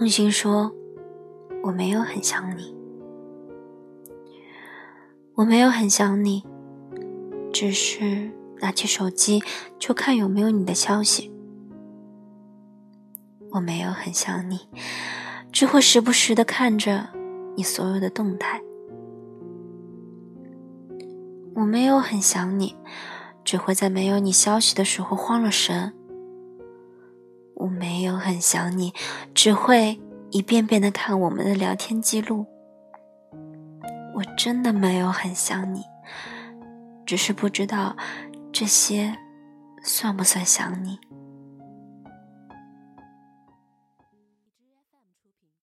[0.00, 0.72] 用心说
[1.62, 2.74] ：“我没有很想你，
[5.34, 6.42] 我没有很想你，
[7.52, 8.30] 只是
[8.62, 9.42] 拿起手机
[9.78, 11.30] 就看有没有你的消息。
[13.50, 14.60] 我没有很想你，
[15.52, 17.10] 只会时不时的看着
[17.54, 18.62] 你所有的动态。
[21.56, 22.74] 我没有很想你，
[23.44, 25.92] 只会在没有你消息的时候慌了神。”
[27.60, 28.92] 我没有很想你，
[29.34, 30.00] 只会
[30.30, 32.46] 一遍遍的看我们的聊天记录。
[34.14, 35.84] 我真的没有很想你，
[37.06, 37.96] 只是不知道
[38.52, 39.14] 这些
[39.82, 40.98] 算不算想你。